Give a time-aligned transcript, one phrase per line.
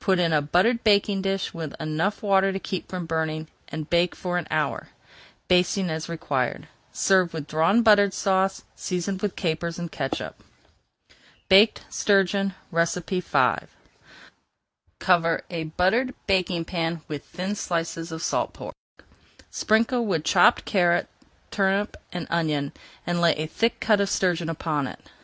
[0.00, 4.16] Put in a buttered baking pan with enough water to keep from burning, and bake
[4.16, 4.88] for an hour,
[5.46, 6.66] basting as required.
[6.90, 10.42] Serve with Drawn Butter Sauce, seasoned with capers and catsup.
[11.48, 13.22] BAKED STURGEON V
[14.98, 18.74] Cover a buttered baking pan with thin slices of salt pork.
[19.52, 21.06] Sprinkle with chopped carrot,
[21.52, 22.72] turnip, and onion,
[23.06, 24.98] and lay a thick cut of sturgeon upon it.